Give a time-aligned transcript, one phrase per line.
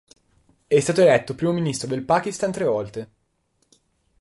[0.65, 3.11] È stato eletto Primo ministro del Pakistan tre volte.